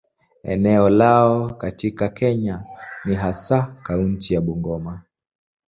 Eneo 0.43 0.89
lao 0.89 1.49
katika 1.53 2.09
Kenya 2.09 2.65
ni 3.05 3.13
hasa 3.15 3.75
kaunti 3.83 4.33
ya 4.33 4.41
Bungoma. 4.41 5.01